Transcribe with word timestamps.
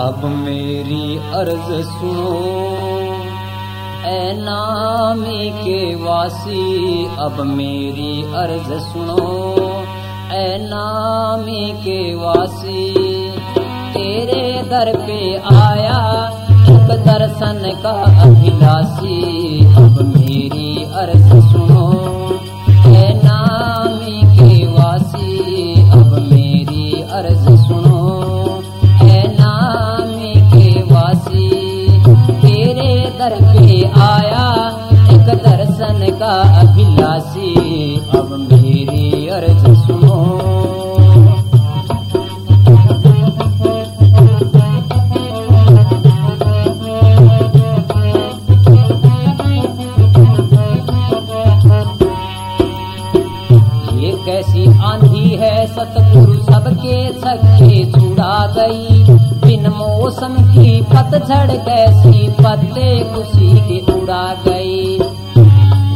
अब 0.00 0.24
मेरी 0.24 1.16
अर्ज़ 1.16 1.86
सुनो। 1.86 2.34
ए 4.08 4.32
नामी 4.38 5.50
के 5.50 5.94
वासी, 5.94 7.06
अब 7.18 7.40
मेरी 7.40 8.22
अर्ज़ 8.22 8.80
सुनो। 8.80 9.26
ए 10.32 10.58
नामी 10.60 11.72
के 11.72 12.14
वासी, 12.14 12.94
तेरे 13.94 14.62
दर 14.62 14.96
पे 15.06 15.36
आया 15.36 16.28
एक 16.64 16.88
दर्शन 17.04 17.80
का 17.82 18.22
अभिलाषी। 18.22 19.29
सबके 56.80 57.12
छक्के 57.12 57.92
छुड़ा 57.92 58.46
गई। 58.46 59.04
बिन 59.44 59.68
मौसम 59.68 60.34
की 60.52 60.80
पतझड़ 60.82 61.50
कैसी 61.50 62.28
पत्ते 62.28 62.88
खुशी 63.14 63.52
के 63.60 63.92
उड़ा 63.92 64.34
गई। 64.48 64.98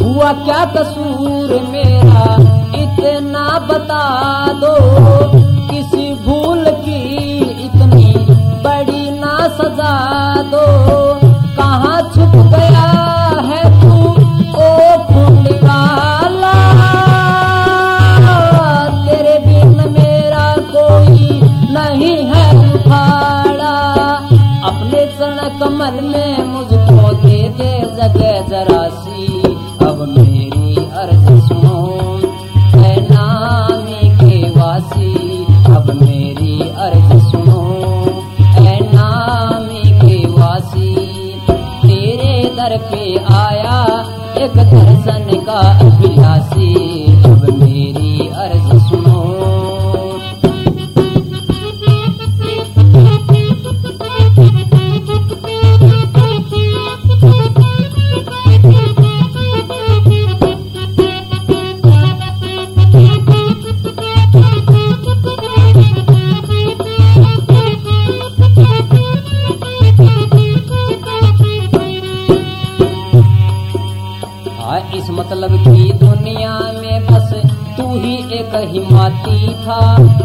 हुआ 0.02 0.32
क्या 0.32 0.64
कसूर 0.64 1.60
मेरा, 1.70 2.34
इतना 2.82 3.58
बता 3.58 4.04
दो। 4.52 4.76
किसी 5.70 6.14
भूल 6.14 6.64
की 6.64 7.02
इतनी 7.64 8.14
बड़ी 8.64 9.10
ना 9.10 9.36
सजा 9.48 10.42
दो। 10.42 11.23
एक 44.44 44.56
दर्शन 44.56 45.44
का 45.46 45.60
अभिलाषी। 45.84 46.83
इस 74.96 75.08
मतलब 75.10 75.52
की 75.58 75.92
दुनिया 75.92 76.58
में 76.74 77.06
बस 77.06 77.32
तू 77.76 77.86
ही 77.94 78.14
एक 78.32 78.54
ही 78.64 78.80
माती 78.90 79.48
था। 79.64 79.80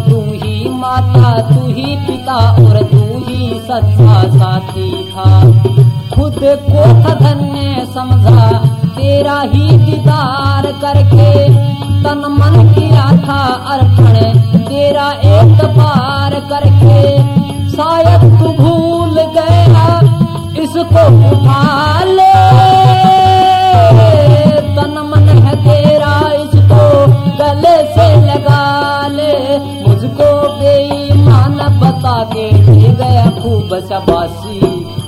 तू 0.06 0.20
ही 0.34 0.70
माता, 0.72 1.32
तू 1.50 1.66
ही 1.68 1.96
पिता 2.08 2.36
और 2.64 2.82
तू 2.84 3.04
ही 3.28 3.50
सच्चा 3.62 4.22
साथी 4.30 4.92
था। 5.12 5.30
खुद 6.14 6.40
को 6.66 6.84
था 7.04 7.14
धन्य 7.16 7.86
समझा, 7.96 8.48
तेरा 8.90 9.40
ही 9.54 9.78
दीदार 9.78 10.72
करके 10.82 11.32
तन 12.04 12.26
मन 12.32 12.74
किया 12.74 13.08
था 13.18 13.42
अर्पण। 13.74 14.16
तेरा 14.60 15.12
एक 15.32 15.66
बार 15.78 16.40
करके 16.50 17.02
शायद 17.72 18.40
तू 18.40 18.54
भूल 18.54 19.22
गया, 19.36 20.00
इसको 20.64 21.08
उठा 21.30 22.04
ले। 22.06 22.69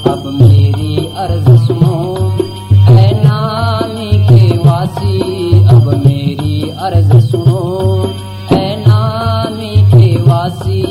अब 0.08 0.40
मेरी 0.42 1.06
अर्ज़ 1.06 1.66
सुनो। 1.66 2.18
है 2.72 3.24
नामी 3.24 4.12
के 4.12 4.58
वासी, 4.58 5.20
अब 5.68 6.04
मेरी 6.06 6.70
अर्ज़ 6.70 7.26
सुनो। 7.26 8.08
है 8.52 8.88
नामी 8.88 9.78
के 9.78 10.22
वासी, 10.22 10.82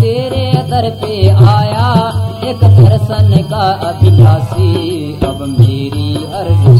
तेरे 0.00 0.52
दर 0.70 0.90
पे 0.90 1.28
आया 1.28 2.10
एक 2.44 2.56
दर्शन 2.56 3.42
का 3.50 3.72
अभिलाषी। 3.72 5.12
अब 5.24 5.56
मेरी 5.58 6.24
अर्ज़ 6.24 6.79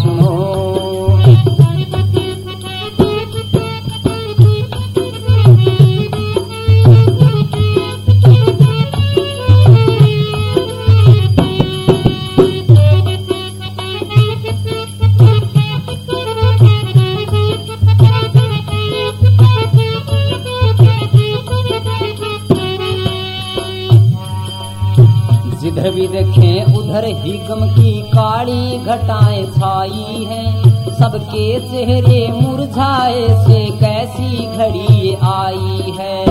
जिधर 25.90 26.00
भी 26.00 26.08
देखें, 26.08 26.74
उधर 26.74 27.04
ही 27.04 27.32
गम 27.32 27.66
की 27.70 28.02
काली 28.02 28.78
घटाएँ 28.78 29.44
छाई 29.46 30.24
हैं। 30.24 30.62
सबके 30.94 31.60
चेहरे 31.60 32.32
मुरझाए 32.32 33.28
से 33.28 33.64
कैसी 33.70 34.46
घड़ी 34.56 35.14
आई 35.14 35.94
है। 36.00 36.24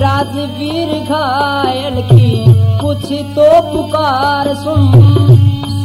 राजवीर 0.00 0.88
घायल 1.04 2.02
की 2.02 2.44
कुछ 2.78 3.12
तो 3.12 3.62
पुकार 3.62 4.54
सुन। 4.54 4.92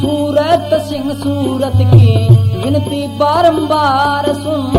सूरत 0.00 0.70
सिंह 0.82 1.14
सूरत 1.14 1.76
की 1.76 2.28
विनती 2.58 3.06
बारंबार 3.06 4.34
सुन। 4.34 4.70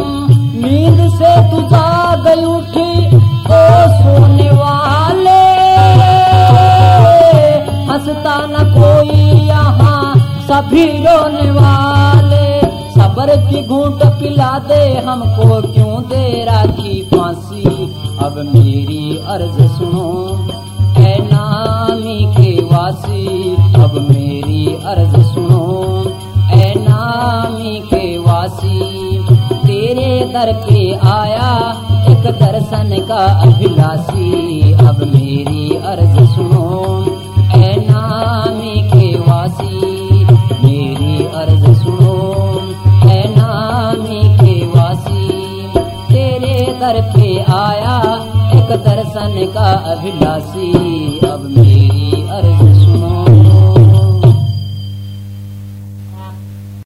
नींद 0.64 1.10
से 1.12 1.36
तू 1.52 1.67
हंसता 8.18 8.46
न 8.48 8.74
कोई 8.78 9.48
यहाँ 9.48 10.16
सभी 10.42 10.86
रोने 10.86 11.52
वाले। 11.52 12.62
सबर 12.92 13.36
की 13.50 13.64
घूट 13.68 14.04
पिला 14.20 14.60
दे, 14.60 14.84
हमको 15.00 15.74
क्यों 15.74 16.02
दे 16.04 16.46
राखी 16.46 17.02
फांसी? 17.02 17.66
अब 18.20 18.52
मेरी 18.56 19.18
अर्ज़ 19.28 19.72
सुनो 19.72 20.10
है 20.98 21.16
नामी 21.22 22.20
के 22.38 22.52
वासी। 22.66 23.56
अब 23.84 24.08
मेरी 24.10 24.66
अर्ज़ 24.86 25.22
सुनो 25.24 25.66
है 26.48 26.74
नामी 26.80 27.80
के 27.80 28.18
वासी। 28.18 28.80
तेरे 29.68 30.30
दर 30.34 30.54
पे 30.54 30.94
आया 31.08 31.52
एक 32.10 32.26
दर्शन 32.42 33.06
का 33.08 33.26
अभिलाषी। 33.42 34.74
अब 34.74 34.98
मेरी 35.14 35.76
अर्ज़ 35.86 36.30
सुनो 36.36 36.67
आया। 47.78 47.98
एक 48.58 48.70
दर्शन 48.86 49.52
का 49.54 49.70
अभिलाषी 49.94 50.72
अब 51.20 51.50
मेरी 51.58 52.28
अर्ज़। 52.32 52.77